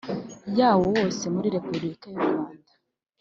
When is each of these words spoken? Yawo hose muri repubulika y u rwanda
Yawo 0.57 0.81
hose 0.93 1.23
muri 1.33 1.47
repubulika 1.55 2.05
y 2.09 2.15
u 2.17 2.21
rwanda 2.31 2.71